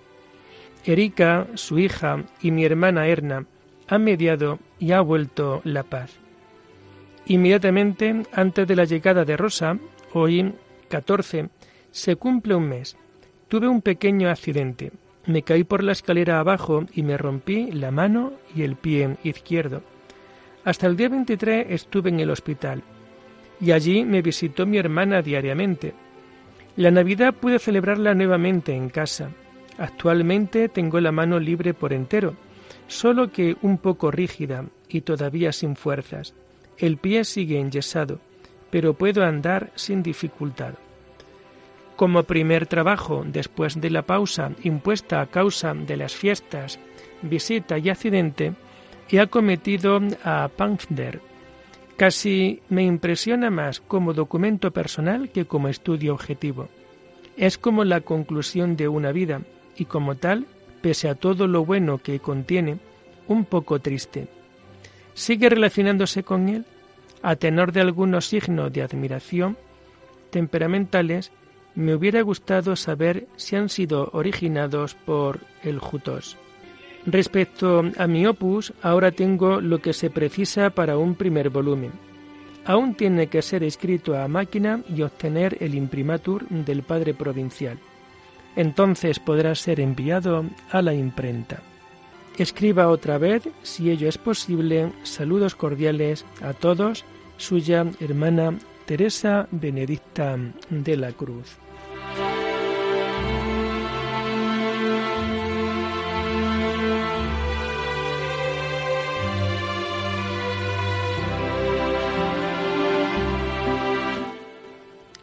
Erika, 0.85 1.47
su 1.55 1.79
hija, 1.79 2.23
y 2.41 2.51
mi 2.51 2.65
hermana 2.65 3.07
Erna 3.07 3.45
han 3.87 4.03
mediado 4.03 4.59
y 4.79 4.91
ha 4.91 5.01
vuelto 5.01 5.61
la 5.63 5.83
paz. 5.83 6.19
Inmediatamente 7.25 8.23
antes 8.33 8.67
de 8.67 8.75
la 8.75 8.83
llegada 8.83 9.23
de 9.23 9.37
Rosa, 9.37 9.77
hoy 10.13 10.53
14, 10.89 11.49
se 11.91 12.15
cumple 12.15 12.55
un 12.55 12.67
mes. 12.67 12.97
Tuve 13.47 13.67
un 13.67 13.81
pequeño 13.81 14.29
accidente. 14.29 14.91
Me 15.25 15.43
caí 15.43 15.63
por 15.63 15.83
la 15.83 15.93
escalera 15.93 16.39
abajo 16.39 16.85
y 16.93 17.03
me 17.03 17.17
rompí 17.17 17.71
la 17.71 17.91
mano 17.91 18.33
y 18.53 18.63
el 18.63 18.75
pie 18.75 19.15
izquierdo. 19.23 19.83
Hasta 20.65 20.87
el 20.87 20.97
día 20.97 21.09
23 21.09 21.67
estuve 21.69 22.09
en 22.09 22.19
el 22.19 22.29
hospital 22.29 22.83
y 23.63 23.71
allí 23.71 24.03
me 24.03 24.21
visitó 24.21 24.65
mi 24.65 24.77
hermana 24.77 25.21
diariamente. 25.21 25.93
La 26.75 26.89
Navidad 26.89 27.33
pude 27.35 27.59
celebrarla 27.59 28.15
nuevamente 28.15 28.75
en 28.75 28.89
casa. 28.89 29.29
Actualmente 29.77 30.69
tengo 30.69 30.99
la 30.99 31.11
mano 31.11 31.39
libre 31.39 31.73
por 31.73 31.93
entero, 31.93 32.35
solo 32.87 33.31
que 33.31 33.55
un 33.61 33.77
poco 33.77 34.09
rígida 34.09 34.65
y 34.87 35.01
todavía 35.01 35.51
sin 35.51 35.75
fuerzas. 35.75 36.33
El 36.77 36.97
pie 36.97 37.25
sigue 37.25 37.59
enyesado, 37.59 38.19
pero 38.71 38.95
puedo 38.95 39.23
andar 39.23 39.71
sin 39.75 40.01
dificultad. 40.01 40.73
Como 41.95 42.23
primer 42.23 42.65
trabajo, 42.65 43.23
después 43.23 43.79
de 43.79 43.91
la 43.91 44.01
pausa 44.01 44.51
impuesta 44.63 45.21
a 45.21 45.27
causa 45.27 45.75
de 45.75 45.95
las 45.95 46.15
fiestas, 46.15 46.79
visita 47.21 47.77
y 47.77 47.89
accidente, 47.89 48.53
he 49.09 49.19
acometido 49.19 49.99
a 50.23 50.49
Panther. 50.55 51.21
Casi 51.97 52.61
me 52.69 52.83
impresiona 52.83 53.49
más 53.49 53.79
como 53.79 54.13
documento 54.13 54.71
personal 54.71 55.29
que 55.29 55.45
como 55.45 55.67
estudio 55.67 56.13
objetivo. 56.13 56.69
Es 57.37 57.57
como 57.57 57.83
la 57.83 58.01
conclusión 58.01 58.75
de 58.75 58.87
una 58.87 59.11
vida 59.11 59.41
y 59.77 59.85
como 59.85 60.15
tal, 60.15 60.45
pese 60.81 61.07
a 61.09 61.15
todo 61.15 61.47
lo 61.47 61.65
bueno 61.65 61.99
que 61.99 62.19
contiene, 62.19 62.79
un 63.27 63.45
poco 63.45 63.79
triste. 63.79 64.27
¿Sigue 65.13 65.49
relacionándose 65.49 66.23
con 66.23 66.49
él? 66.49 66.65
A 67.21 67.35
tenor 67.35 67.71
de 67.71 67.81
algunos 67.81 68.27
signos 68.27 68.73
de 68.73 68.81
admiración 68.81 69.57
temperamentales, 70.33 71.31
me 71.75 71.93
hubiera 71.93 72.21
gustado 72.23 72.75
saber 72.75 73.27
si 73.35 73.55
han 73.55 73.69
sido 73.69 74.09
originados 74.13 74.95
por 74.95 75.41
el 75.61 75.77
Jutos. 75.77 76.37
Respecto 77.05 77.83
a 77.97 78.07
mi 78.07 78.25
opus, 78.25 78.73
ahora 78.81 79.11
tengo 79.11 79.59
lo 79.59 79.79
que 79.79 79.93
se 79.93 80.09
precisa 80.09 80.69
para 80.69 80.97
un 80.97 81.15
primer 81.15 81.49
volumen. 81.49 81.91
Aún 82.65 82.95
tiene 82.95 83.27
que 83.27 83.41
ser 83.41 83.63
escrito 83.63 84.17
a 84.17 84.27
máquina 84.29 84.81
y 84.87 85.01
obtener 85.01 85.57
el 85.59 85.75
imprimatur 85.75 86.47
del 86.47 86.83
padre 86.83 87.13
provincial. 87.13 87.77
Entonces 88.55 89.19
podrá 89.19 89.53
ser 89.55 89.81
enviado 89.81 90.45
a 90.71 90.81
la 90.81 90.93
imprenta. 90.93 91.61
Escriba 92.37 92.87
otra 92.87 93.17
vez, 93.17 93.47
si 93.63 93.91
ello 93.91 94.07
es 94.07 94.17
posible, 94.17 94.91
saludos 95.03 95.55
cordiales 95.55 96.25
a 96.41 96.53
todos, 96.53 97.03
suya 97.37 97.85
hermana 97.99 98.57
Teresa 98.85 99.47
Benedicta 99.51 100.37
de 100.69 100.97
la 100.97 101.11
Cruz. 101.11 101.62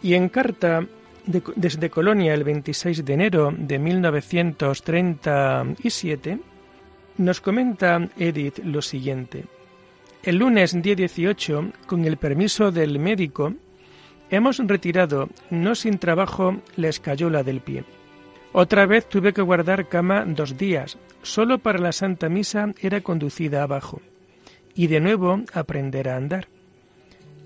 Y 0.03 0.15
en 0.15 0.29
carta 0.29 0.85
desde 1.27 1.91
Colonia 1.91 2.33
el 2.35 2.45
26 2.45 3.05
de 3.05 3.13
enero 3.13 3.53
de 3.57 3.79
1937, 3.79 6.39
nos 7.19 7.41
comenta 7.41 8.09
Edith 8.17 8.59
lo 8.65 8.83
siguiente. 8.83 9.45
El 10.23 10.37
lunes 10.37 10.81
día 10.83 10.95
18, 10.95 11.73
con 11.87 12.05
el 12.05 12.17
permiso 12.17 12.71
del 12.73 12.99
médico, 12.99 13.55
hemos 14.31 14.59
retirado, 14.59 15.29
no 15.51 15.75
sin 15.75 15.99
trabajo, 15.99 16.57
la 16.77 16.89
escayola 16.89 17.43
del 17.43 17.61
pie. 17.61 17.85
Otra 18.53 18.87
vez 18.87 19.09
tuve 19.09 19.33
que 19.33 19.43
guardar 19.43 19.89
cama 19.89 20.25
dos 20.27 20.59
días, 20.59 20.99
solo 21.23 21.59
para 21.59 21.79
la 21.79 21.93
Santa 21.93 22.29
Misa 22.29 22.75
era 22.81 23.01
conducida 23.01 23.63
abajo, 23.63 24.01
y 24.75 24.89
de 24.89 25.01
nuevo 25.01 25.43
aprender 25.53 26.09
a 26.09 26.17
andar. 26.17 26.49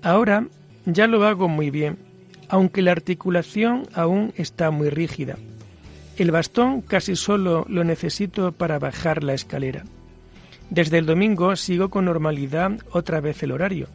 Ahora 0.01 0.47
ya 0.85 1.07
lo 1.07 1.25
hago 1.25 1.47
muy 1.47 1.69
bien, 1.69 1.97
aunque 2.49 2.81
la 2.81 2.91
articulación 2.91 3.87
aún 3.93 4.33
está 4.35 4.71
muy 4.71 4.89
rígida. 4.89 5.37
El 6.17 6.31
bastón 6.31 6.81
casi 6.81 7.15
solo 7.15 7.65
lo 7.67 7.83
necesito 7.83 8.51
para 8.51 8.79
bajar 8.79 9.23
la 9.23 9.33
escalera. 9.33 9.83
Desde 10.69 10.97
el 10.97 11.05
domingo 11.05 11.55
sigo 11.55 11.89
con 11.89 12.05
normalidad 12.05 12.71
otra 12.91 13.19
vez 13.19 13.43
el 13.43 13.51
horario. 13.51 13.87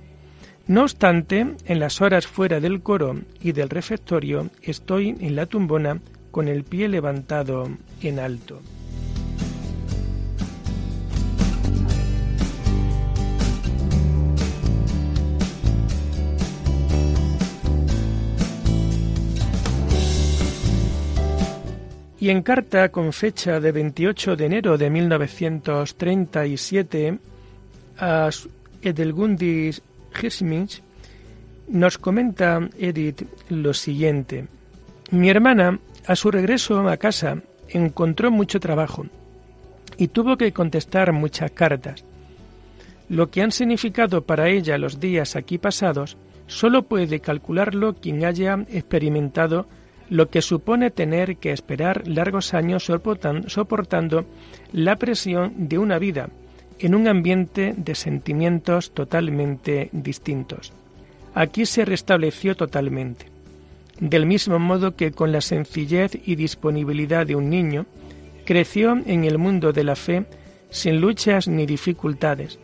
No 0.66 0.82
obstante, 0.82 1.56
en 1.64 1.80
las 1.80 2.00
horas 2.00 2.26
fuera 2.26 2.60
del 2.60 2.82
coro 2.82 3.20
y 3.40 3.52
del 3.52 3.70
refectorio 3.70 4.50
estoy 4.62 5.16
en 5.20 5.34
la 5.34 5.46
tumbona 5.46 6.00
con 6.30 6.46
el 6.46 6.62
pie 6.64 6.88
levantado 6.88 7.68
en 8.02 8.18
alto. 8.20 8.60
Y 22.20 22.28
en 22.28 22.42
carta 22.42 22.90
con 22.90 23.14
fecha 23.14 23.60
de 23.60 23.72
28 23.72 24.36
de 24.36 24.44
enero 24.44 24.76
de 24.76 24.90
1937 24.90 27.18
a 27.98 28.28
Edelgundis 28.82 29.80
Hirschmich 30.20 30.82
nos 31.68 31.96
comenta 31.96 32.60
Edith 32.78 33.22
lo 33.48 33.72
siguiente. 33.72 34.48
Mi 35.10 35.30
hermana, 35.30 35.78
a 36.06 36.14
su 36.14 36.30
regreso 36.30 36.86
a 36.86 36.98
casa, 36.98 37.38
encontró 37.70 38.30
mucho 38.30 38.60
trabajo 38.60 39.06
y 39.96 40.08
tuvo 40.08 40.36
que 40.36 40.52
contestar 40.52 41.12
muchas 41.12 41.52
cartas. 41.52 42.04
Lo 43.08 43.30
que 43.30 43.40
han 43.40 43.50
significado 43.50 44.24
para 44.24 44.50
ella 44.50 44.76
los 44.76 45.00
días 45.00 45.36
aquí 45.36 45.56
pasados 45.56 46.18
solo 46.48 46.82
puede 46.82 47.20
calcularlo 47.20 47.94
quien 47.94 48.26
haya 48.26 48.62
experimentado 48.68 49.66
lo 50.10 50.28
que 50.28 50.42
supone 50.42 50.90
tener 50.90 51.36
que 51.36 51.52
esperar 51.52 52.06
largos 52.06 52.52
años 52.52 52.84
soportando 52.84 54.26
la 54.72 54.96
presión 54.96 55.54
de 55.56 55.78
una 55.78 55.98
vida 55.98 56.28
en 56.80 56.94
un 56.94 57.08
ambiente 57.08 57.74
de 57.76 57.94
sentimientos 57.94 58.90
totalmente 58.92 59.88
distintos. 59.92 60.72
aquí 61.34 61.64
se 61.64 61.84
restableció 61.84 62.56
totalmente. 62.56 63.26
Del 64.00 64.26
mismo 64.26 64.58
modo 64.58 64.96
que 64.96 65.12
con 65.12 65.30
la 65.30 65.40
sencillez 65.40 66.18
y 66.24 66.34
disponibilidad 66.34 67.26
de 67.26 67.36
un 67.36 67.50
niño, 67.50 67.86
creció 68.44 68.98
en 69.06 69.24
el 69.24 69.38
mundo 69.38 69.72
de 69.72 69.84
la 69.84 69.94
fe 69.94 70.24
sin 70.70 71.00
luchas 71.00 71.46
ni 71.46 71.66
dificultades. 71.66 72.58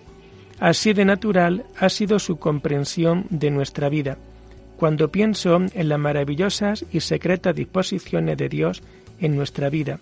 Así 0.58 0.94
de 0.94 1.04
natural 1.04 1.64
ha 1.78 1.88
sido 1.90 2.18
su 2.18 2.38
comprensión 2.38 3.26
de 3.28 3.50
nuestra 3.50 3.88
vida, 3.88 4.16
cuando 4.76 5.10
pienso 5.10 5.56
en 5.74 5.88
las 5.88 5.98
maravillosas 5.98 6.84
y 6.92 7.00
secretas 7.00 7.54
disposiciones 7.54 8.36
de 8.36 8.48
Dios 8.48 8.82
en 9.20 9.36
nuestra 9.36 9.70
vida. 9.70 9.98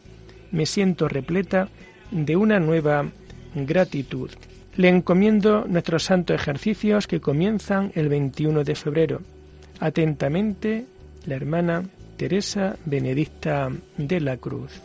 Me 0.50 0.66
siento 0.66 1.09
repleta 1.09 1.69
de 2.11 2.37
una 2.37 2.61
nueva 2.61 3.11
gratitud. 3.54 4.31
Le 4.76 4.88
encomiendo 4.88 5.64
nuestros 5.69 6.04
santos 6.04 6.35
ejercicios 6.35 7.07
que 7.07 7.21
comienzan 7.21 7.93
el 7.95 8.09
21 8.09 8.64
de 8.64 8.75
febrero. 8.75 9.21
Atentamente, 9.81 10.87
la 11.26 11.37
hermana 11.37 11.85
Teresa 12.16 12.76
Benedicta 12.85 13.71
de 13.97 14.21
la 14.21 14.37
Cruz. 14.37 14.81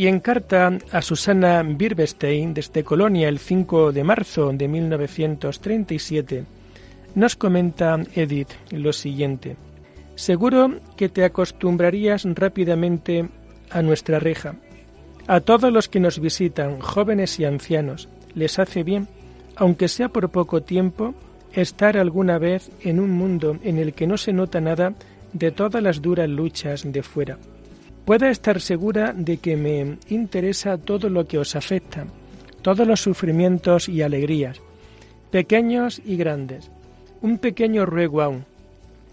Y 0.00 0.06
en 0.06 0.20
carta 0.20 0.78
a 0.92 1.02
Susana 1.02 1.62
Birbestein 1.62 2.54
desde 2.54 2.82
Colonia 2.82 3.28
el 3.28 3.38
5 3.38 3.92
de 3.92 4.02
marzo 4.02 4.50
de 4.50 4.66
1937, 4.66 6.46
nos 7.16 7.36
comenta 7.36 7.98
Edith 8.14 8.48
lo 8.70 8.94
siguiente. 8.94 9.58
Seguro 10.14 10.80
que 10.96 11.10
te 11.10 11.22
acostumbrarías 11.22 12.24
rápidamente 12.24 13.28
a 13.68 13.82
nuestra 13.82 14.18
reja. 14.18 14.54
A 15.26 15.40
todos 15.40 15.70
los 15.70 15.90
que 15.90 16.00
nos 16.00 16.18
visitan, 16.18 16.80
jóvenes 16.80 17.38
y 17.38 17.44
ancianos, 17.44 18.08
les 18.34 18.58
hace 18.58 18.82
bien, 18.82 19.06
aunque 19.54 19.88
sea 19.88 20.08
por 20.08 20.30
poco 20.30 20.62
tiempo, 20.62 21.14
estar 21.52 21.98
alguna 21.98 22.38
vez 22.38 22.70
en 22.80 23.00
un 23.00 23.10
mundo 23.10 23.58
en 23.62 23.76
el 23.76 23.92
que 23.92 24.06
no 24.06 24.16
se 24.16 24.32
nota 24.32 24.62
nada 24.62 24.94
de 25.34 25.50
todas 25.50 25.82
las 25.82 26.00
duras 26.00 26.30
luchas 26.30 26.90
de 26.90 27.02
fuera 27.02 27.36
pueda 28.04 28.30
estar 28.30 28.60
segura 28.60 29.12
de 29.12 29.36
que 29.38 29.56
me 29.56 29.98
interesa 30.08 30.78
todo 30.78 31.08
lo 31.08 31.26
que 31.26 31.38
os 31.38 31.56
afecta, 31.56 32.06
todos 32.62 32.86
los 32.86 33.00
sufrimientos 33.00 33.88
y 33.88 34.02
alegrías, 34.02 34.60
pequeños 35.30 36.00
y 36.04 36.16
grandes. 36.16 36.70
Un 37.22 37.38
pequeño 37.38 37.86
ruego 37.86 38.22
aún. 38.22 38.44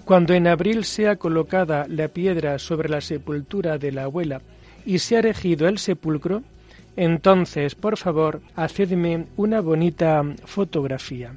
Cuando 0.06 0.34
en 0.34 0.48
abril 0.48 0.86
sea 0.86 1.17
colocada 1.17 1.86
la 1.89 2.07
piedra 2.07 2.59
sobre 2.59 2.88
la 2.88 3.01
sepultura 3.01 3.77
de 3.77 3.92
la 3.92 4.03
abuela 4.03 4.42
y 4.85 5.00
se 5.00 5.18
ha 5.18 5.20
erigido 5.20 5.68
el 5.68 5.79
sepulcro, 5.79 6.44
entonces, 6.96 7.75
por 7.75 7.98
favor, 7.98 8.42
hacedme 8.55 9.27
una 9.35 9.62
bonita 9.62 10.24
fotografía. 10.46 11.33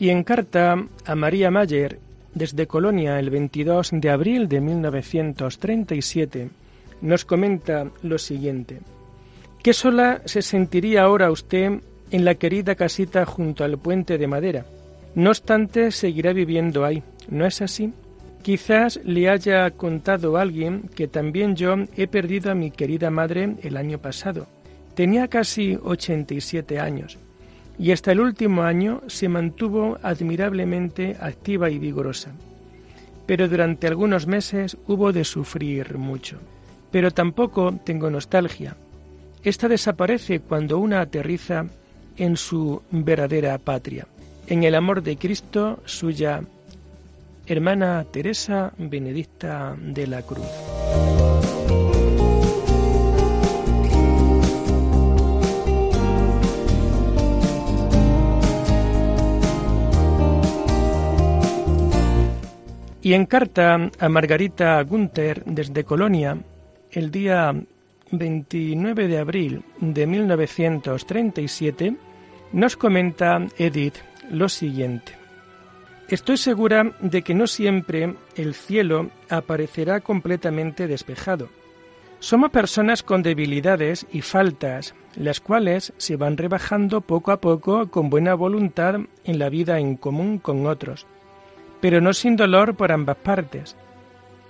Y 0.00 0.08
en 0.08 0.24
carta 0.24 0.82
a 1.04 1.14
María 1.14 1.50
Mayer, 1.50 1.98
desde 2.34 2.66
Colonia 2.66 3.18
el 3.20 3.28
22 3.28 3.90
de 3.92 4.08
abril 4.08 4.48
de 4.48 4.62
1937, 4.62 6.48
nos 7.02 7.26
comenta 7.26 7.90
lo 8.02 8.16
siguiente. 8.16 8.80
¿Qué 9.62 9.74
sola 9.74 10.22
se 10.24 10.40
sentiría 10.40 11.02
ahora 11.02 11.30
usted 11.30 11.82
en 12.10 12.24
la 12.24 12.36
querida 12.36 12.76
casita 12.76 13.26
junto 13.26 13.62
al 13.62 13.76
puente 13.76 14.16
de 14.16 14.26
madera? 14.26 14.64
No 15.14 15.28
obstante, 15.28 15.90
seguirá 15.90 16.32
viviendo 16.32 16.86
ahí, 16.86 17.02
¿no 17.28 17.44
es 17.44 17.60
así? 17.60 17.92
Quizás 18.40 19.00
le 19.04 19.28
haya 19.28 19.70
contado 19.72 20.38
alguien 20.38 20.88
que 20.96 21.08
también 21.08 21.56
yo 21.56 21.74
he 21.94 22.06
perdido 22.06 22.50
a 22.50 22.54
mi 22.54 22.70
querida 22.70 23.10
madre 23.10 23.56
el 23.62 23.76
año 23.76 23.98
pasado. 23.98 24.46
Tenía 24.94 25.28
casi 25.28 25.76
87 25.82 26.80
años 26.80 27.18
y 27.78 27.92
hasta 27.92 28.12
el 28.12 28.20
último 28.20 28.62
año 28.62 29.02
se 29.06 29.28
mantuvo 29.28 29.98
admirablemente 30.02 31.16
activa 31.20 31.70
y 31.70 31.78
vigorosa. 31.78 32.32
Pero 33.26 33.48
durante 33.48 33.86
algunos 33.86 34.26
meses 34.26 34.76
hubo 34.86 35.12
de 35.12 35.24
sufrir 35.24 35.96
mucho. 35.96 36.38
Pero 36.90 37.10
tampoco 37.10 37.72
tengo 37.84 38.10
nostalgia. 38.10 38.76
Esta 39.42 39.68
desaparece 39.68 40.40
cuando 40.40 40.78
una 40.78 41.00
aterriza 41.00 41.66
en 42.16 42.36
su 42.36 42.82
verdadera 42.90 43.56
patria, 43.58 44.06
en 44.46 44.64
el 44.64 44.74
amor 44.74 45.02
de 45.02 45.16
Cristo, 45.16 45.80
suya 45.84 46.42
hermana 47.46 48.04
Teresa 48.10 48.72
Benedicta 48.78 49.76
de 49.80 50.06
la 50.06 50.22
Cruz. 50.22 51.39
Y 63.02 63.14
en 63.14 63.24
carta 63.24 63.90
a 63.98 64.08
Margarita 64.10 64.82
Gunther 64.82 65.42
desde 65.46 65.84
Colonia, 65.84 66.36
el 66.90 67.10
día 67.10 67.54
29 68.10 69.08
de 69.08 69.18
abril 69.18 69.64
de 69.80 70.06
1937, 70.06 71.96
nos 72.52 72.76
comenta 72.76 73.38
Edith 73.56 73.96
lo 74.30 74.50
siguiente. 74.50 75.12
Estoy 76.08 76.36
segura 76.36 76.94
de 77.00 77.22
que 77.22 77.34
no 77.34 77.46
siempre 77.46 78.16
el 78.36 78.52
cielo 78.52 79.08
aparecerá 79.30 80.00
completamente 80.00 80.86
despejado. 80.86 81.48
Somos 82.18 82.50
personas 82.50 83.02
con 83.02 83.22
debilidades 83.22 84.06
y 84.12 84.20
faltas, 84.20 84.94
las 85.16 85.40
cuales 85.40 85.94
se 85.96 86.16
van 86.16 86.36
rebajando 86.36 87.00
poco 87.00 87.32
a 87.32 87.40
poco 87.40 87.90
con 87.90 88.10
buena 88.10 88.34
voluntad 88.34 88.96
en 89.24 89.38
la 89.38 89.48
vida 89.48 89.78
en 89.78 89.96
común 89.96 90.38
con 90.38 90.66
otros 90.66 91.06
pero 91.80 92.00
no 92.00 92.12
sin 92.12 92.36
dolor 92.36 92.74
por 92.74 92.92
ambas 92.92 93.16
partes. 93.16 93.76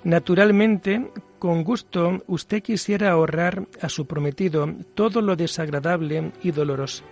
Naturalmente, 0.05 1.11
con 1.39 1.63
gusto, 1.65 2.23
usted 2.27 2.63
quisiera 2.63 3.11
ahorrar 3.11 3.67
a 3.81 3.89
su 3.89 4.07
prometido 4.07 4.69
todo 4.95 5.21
lo 5.21 5.37
desagradable 5.37 6.33
y 6.43 6.51
doloroso. 6.51 7.05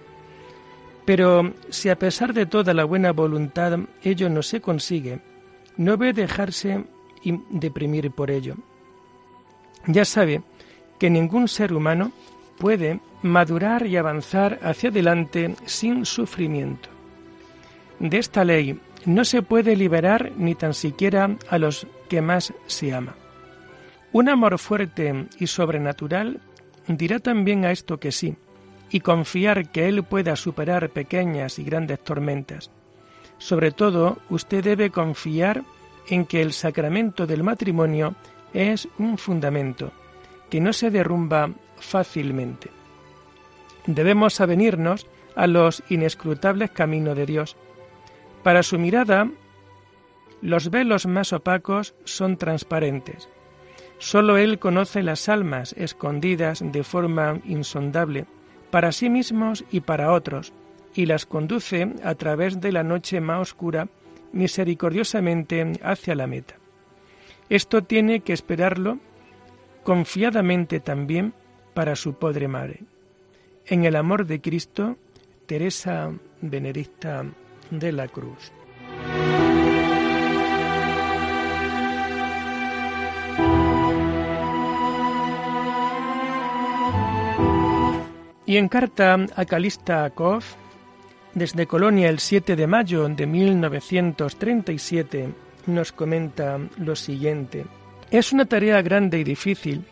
Pero 1.05 1.55
si 1.71 1.89
a 1.89 1.99
pesar 1.99 2.35
de 2.35 2.47
toda 2.47 2.75
la 2.75 2.85
buena 2.85 3.13
voluntad 3.13 3.79
ello 4.03 4.29
no 4.29 4.43
se 4.43 4.61
consigue, 4.61 5.21
no 5.77 5.93
debe 5.93 6.13
dejarse 6.13 6.85
deprimir 7.51 8.11
por 8.11 8.31
ello. 8.31 8.57
Ya 9.87 10.05
sabe 10.05 10.43
que 10.99 11.09
ningún 11.09 11.49
ser 11.49 11.73
humano 11.73 12.13
puede 12.59 13.01
madurar 13.23 13.87
y 13.87 13.97
avanzar 13.97 14.59
hacia 14.63 14.91
adelante 14.91 15.55
sin 15.65 16.05
sufrimiento. 16.05 16.91
De 17.99 18.19
esta 18.19 18.45
ley 18.45 18.79
no 19.05 19.25
se 19.25 19.43
puede 19.43 19.77
liberar 19.77 20.33
ni 20.37 20.55
tan 20.55 20.75
siquiera 20.75 21.37
a 21.49 21.59
los 21.59 21.87
que 22.09 22.21
más 22.21 22.53
se 22.67 22.95
ama. 22.95 23.15
Un 24.13 24.29
amor 24.29 24.59
fuerte 24.59 25.27
y 25.39 25.47
sobrenatural 25.47 26.41
dirá 26.87 27.19
también 27.19 27.65
a 27.65 27.71
esto 27.71 27.99
que 28.01 28.13
sí, 28.13 28.37
y 28.91 29.01
confiar 29.01 29.71
que 29.71 29.89
Él 29.89 30.03
pueda 30.03 30.37
superar 30.37 30.91
pequeñas 30.91 31.59
y 31.59 31.65
grandes 31.65 32.03
tormentas. 32.03 32.71
Sobre 33.37 33.71
todo, 33.71 34.19
usted 34.31 34.65
debe 34.65 34.91
confiar 34.91 35.63
en 36.09 36.25
que 36.25 36.41
el 36.41 36.53
sacramento 36.53 37.27
del 37.27 37.43
matrimonio 37.43 38.15
es 38.55 38.89
un 38.99 39.19
fundamento 39.19 39.93
que 40.49 40.61
no 40.61 40.73
se 40.73 40.91
derrumba 40.91 41.51
fácilmente. 41.77 42.71
Debemos 43.87 44.41
avenirnos 44.41 45.07
a 45.37 45.47
los 45.47 45.83
inescrutables 45.89 46.71
caminos 46.71 47.17
de 47.17 47.27
Dios, 47.27 47.57
para 48.49 48.63
su 48.63 48.79
mirada, 48.79 49.31
los 50.41 50.71
velos 50.71 51.05
más 51.05 51.35
opacos 51.35 51.95
son 52.05 52.39
transparentes. 52.39 53.29
Solo 53.99 54.39
Él 54.39 54.59
conoce 54.59 55.03
las 55.03 55.29
almas 55.29 55.75
escondidas 55.75 56.65
de 56.65 56.83
forma 56.83 57.43
insondable, 57.45 58.25
para 58.71 58.91
sí 58.93 59.11
mismos 59.11 59.67
y 59.71 59.81
para 59.81 60.13
otros, 60.15 60.55
y 60.95 61.05
las 61.05 61.27
conduce 61.27 61.93
a 62.03 62.15
través 62.15 62.59
de 62.59 62.73
la 62.73 62.83
noche 62.83 63.21
más 63.21 63.43
oscura 63.43 63.89
misericordiosamente 64.33 65.73
hacia 65.83 66.15
la 66.15 66.27
meta. 66.27 66.55
Esto 67.51 67.85
tiene 67.85 68.21
que 68.21 68.33
esperarlo 68.33 68.99
confiadamente 69.83 70.81
también 70.81 71.35
para 71.75 71.97
su 71.97 72.15
Padre 72.15 72.49
Madre. 72.49 72.81
En 73.67 73.85
el 73.85 73.95
amor 73.95 74.25
de 74.25 74.41
Cristo, 74.41 74.97
Teresa 75.45 76.15
Benedicta 76.41 77.27
de 77.71 77.93
la 77.93 78.09
cruz. 78.09 78.51
Y 88.47 88.57
en 88.57 88.69
carta 88.69 89.19
a 89.37 89.45
Calista 89.45 90.05
Akov, 90.05 90.43
desde 91.35 91.67
Colonia 91.67 92.09
el 92.09 92.19
7 92.19 92.57
de 92.57 92.67
mayo 92.67 93.07
de 93.07 93.27
1937, 93.27 95.29
nos 95.67 95.93
comenta 95.93 96.59
lo 96.79 96.97
siguiente. 96.97 97.67
Es 98.11 98.33
una 98.33 98.47
tarea 98.47 98.81
grande 98.81 99.19
y 99.19 99.25
difícil 99.25 99.85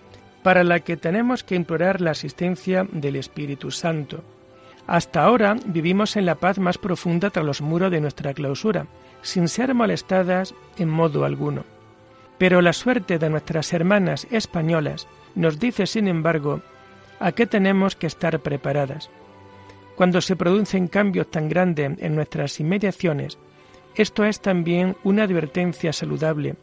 para 0.43 0.65
la 0.65 0.81
que 0.81 0.97
tenemos 0.97 1.45
que 1.45 1.55
implorar 1.55 2.01
la 2.01 2.13
asistencia 2.13 2.89
del 2.91 3.17
Espíritu 3.17 3.71
Santo. 3.71 4.25
Hasta 4.87 5.25
ahora 5.25 5.57
vivimos 5.67 6.17
en 6.17 6.27
la 6.27 6.37
paz 6.37 6.59
más 6.59 6.79
profunda 6.79 7.31
tras 7.31 7.45
los 7.45 7.61
muros 7.61 7.91
de 7.91 8.01
nuestra 8.01 8.35
clausura, 8.35 8.87
sin 9.23 9.49
ser 9.49 9.75
molestadas 9.75 10.55
en 10.79 10.89
modo 10.89 11.25
alguno. 11.25 11.65
Pero 12.39 12.61
la 12.61 12.73
suerte 12.73 13.19
de 13.19 13.31
nuestras 13.31 13.73
hermanas 13.73 14.27
españolas 14.31 15.09
nos 15.35 15.59
dice, 15.59 15.87
sin 15.87 16.07
embargo, 16.07 16.61
a 17.19 17.33
qué 17.33 17.47
tenemos 17.47 17.97
que 17.97 18.07
estar 18.07 18.39
preparadas. 18.41 19.11
Cuando 19.97 20.21
se 20.21 20.37
producen 20.37 20.89
cambios 20.89 21.31
tan 21.31 21.49
grandes 21.49 21.93
en 21.99 22.15
nuestras 22.15 22.61
inmediaciones, 22.61 23.39
esto 23.95 24.25
es 24.25 24.41
también 24.41 24.97
una 25.03 25.25
advertencia 25.25 25.93
saludable. 25.93 26.57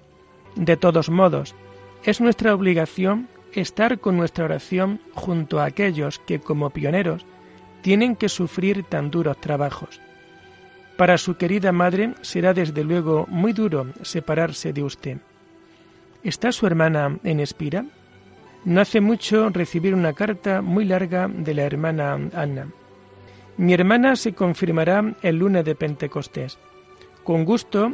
De 0.56 0.78
todos 0.78 1.10
modos, 1.10 1.56
es 2.04 2.22
nuestra 2.22 2.54
obligación 2.54 3.28
estar 3.54 4.00
con 4.00 4.18
nuestra 4.18 4.46
oración 4.46 5.02
junto 5.16 5.60
a 5.60 5.66
aquellos 5.66 6.20
que, 6.20 6.40
como 6.40 6.70
pioneros, 6.70 7.26
tienen 7.84 8.16
que 8.16 8.30
sufrir 8.30 8.84
tan 8.86 9.12
duros 9.12 9.40
trabajos. 9.40 10.02
Para 10.98 11.18
su 11.18 11.36
querida 11.36 11.72
madre 11.72 12.16
será 12.22 12.54
desde 12.54 12.84
luego 12.84 13.26
muy 13.28 13.52
duro 13.52 13.88
separarse 14.02 14.74
de 14.74 14.84
usted. 14.84 15.18
¿Está 16.24 16.52
su 16.52 16.66
hermana 16.66 17.20
en 17.24 17.42
espira? 17.42 17.86
No 18.64 18.80
hace 18.80 19.02
mucho 19.02 19.50
recibí 19.50 19.92
una 19.92 20.14
carta 20.14 20.62
muy 20.62 20.86
larga 20.86 21.28
de 21.28 21.54
la 21.54 21.64
hermana 21.64 22.14
Anna. 22.34 22.68
Mi 23.58 23.74
hermana 23.74 24.16
se 24.16 24.34
confirmará 24.34 25.14
el 25.22 25.38
lunes 25.38 25.66
de 25.66 25.76
Pentecostés. 25.76 26.58
Con 27.26 27.44
gusto 27.44 27.94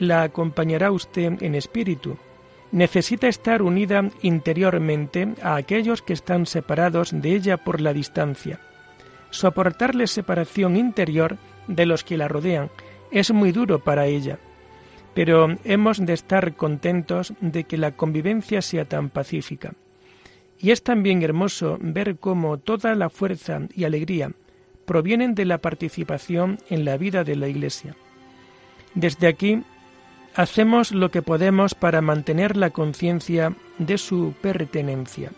la 0.00 0.24
acompañará 0.24 0.90
usted 0.90 1.40
en 1.40 1.54
espíritu. 1.54 2.16
Necesita 2.72 3.28
estar 3.28 3.62
unida 3.62 4.10
interiormente 4.22 5.28
a 5.42 5.54
aquellos 5.54 6.02
que 6.02 6.12
están 6.12 6.46
separados 6.46 7.12
de 7.12 7.36
ella 7.36 7.56
por 7.56 7.80
la 7.80 7.92
distancia. 7.92 8.58
Soportarle 9.30 10.06
separación 10.06 10.76
interior 10.76 11.36
de 11.68 11.86
los 11.86 12.04
que 12.04 12.16
la 12.16 12.28
rodean 12.28 12.70
es 13.10 13.32
muy 13.32 13.52
duro 13.52 13.78
para 13.80 14.06
ella 14.06 14.38
pero 15.16 15.56
hemos 15.64 16.04
de 16.04 16.12
estar 16.12 16.56
contentos 16.56 17.32
de 17.40 17.64
que 17.64 17.78
la 17.78 17.92
convivencia 17.92 18.60
sea 18.60 18.84
tan 18.84 19.08
pacífica. 19.08 19.72
Y 20.58 20.72
es 20.72 20.82
también 20.82 21.22
hermoso 21.22 21.78
ver 21.80 22.18
cómo 22.18 22.58
toda 22.58 22.94
la 22.94 23.08
fuerza 23.08 23.60
y 23.74 23.84
alegría 23.84 24.32
provienen 24.84 25.34
de 25.34 25.46
la 25.46 25.56
participación 25.56 26.58
en 26.68 26.84
la 26.84 26.98
vida 26.98 27.24
de 27.24 27.34
la 27.34 27.48
Iglesia. 27.48 27.96
Desde 28.94 29.26
aquí 29.26 29.62
hacemos 30.34 30.92
lo 30.92 31.10
que 31.10 31.22
podemos 31.22 31.74
para 31.74 32.02
mantener 32.02 32.54
la 32.54 32.68
conciencia 32.68 33.56
de 33.78 33.96
su 33.96 34.34
pertenencia. 34.42 35.32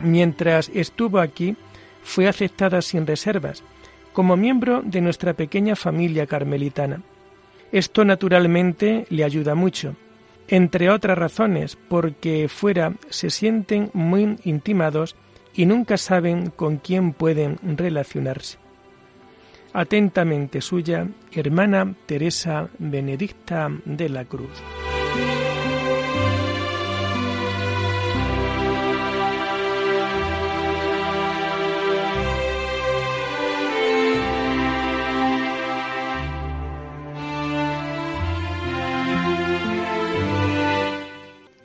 Mientras 0.00 0.70
estuvo 0.72 1.18
aquí, 1.18 1.56
fue 2.02 2.28
aceptada 2.28 2.82
sin 2.82 3.06
reservas, 3.06 3.62
como 4.12 4.36
miembro 4.36 4.82
de 4.82 5.00
nuestra 5.00 5.34
pequeña 5.34 5.76
familia 5.76 6.26
carmelitana. 6.26 7.02
Esto 7.70 8.04
naturalmente 8.04 9.06
le 9.10 9.24
ayuda 9.24 9.54
mucho, 9.54 9.94
entre 10.48 10.90
otras 10.90 11.18
razones 11.18 11.76
porque 11.76 12.48
fuera 12.48 12.94
se 13.10 13.30
sienten 13.30 13.90
muy 13.92 14.38
intimados 14.44 15.16
y 15.54 15.66
nunca 15.66 15.96
saben 15.96 16.50
con 16.50 16.78
quién 16.78 17.12
pueden 17.12 17.58
relacionarse. 17.76 18.58
Atentamente 19.72 20.60
suya, 20.60 21.06
hermana 21.30 21.94
Teresa 22.06 22.68
Benedicta 22.78 23.70
de 23.84 24.08
la 24.08 24.24
Cruz. 24.24 24.62